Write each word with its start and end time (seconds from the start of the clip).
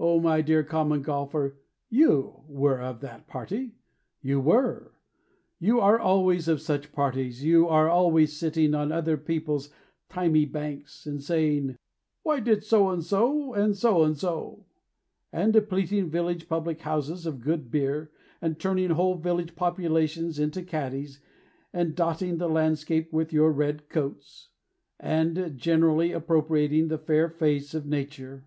O, 0.00 0.18
my 0.18 0.40
dear 0.40 0.64
Common 0.64 1.02
Golfer, 1.02 1.58
You 1.90 2.42
were 2.48 2.80
of 2.80 3.00
that 3.02 3.26
party; 3.28 3.72
You 4.22 4.40
were; 4.40 4.94
You 5.58 5.78
are 5.78 6.00
always 6.00 6.48
of 6.48 6.62
such 6.62 6.90
parties, 6.90 7.44
You 7.44 7.68
are 7.68 7.86
always 7.86 8.34
sitting 8.34 8.74
On 8.74 8.90
other 8.90 9.18
people's 9.18 9.68
thymy 10.08 10.46
banks, 10.50 11.04
And 11.04 11.22
saying, 11.22 11.76
"Why 12.22 12.40
did 12.40 12.64
So 12.64 12.88
and 12.88 13.04
so 13.04 13.52
so 13.74 14.04
and 14.04 14.16
so?" 14.16 14.64
And 15.30 15.52
depleting 15.52 16.08
village 16.08 16.48
public 16.48 16.80
houses 16.80 17.26
of 17.26 17.42
good 17.42 17.70
beer, 17.70 18.10
And 18.40 18.58
turning 18.58 18.88
whole 18.88 19.16
village 19.16 19.54
populations 19.54 20.38
into 20.38 20.62
caddies, 20.62 21.20
And 21.74 21.94
dotting 21.94 22.38
the 22.38 22.48
landscape 22.48 23.12
with 23.12 23.34
your 23.34 23.52
red 23.52 23.90
coats, 23.90 24.48
And 24.98 25.58
generally 25.58 26.10
appropriating 26.12 26.88
the 26.88 26.96
fair 26.96 27.28
face 27.28 27.74
of 27.74 27.84
Nature. 27.84 28.46